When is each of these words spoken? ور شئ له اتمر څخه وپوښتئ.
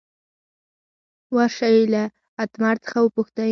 ور 1.35 1.49
شئ 1.57 1.77
له 1.93 2.03
اتمر 2.43 2.75
څخه 2.83 2.97
وپوښتئ. 3.01 3.49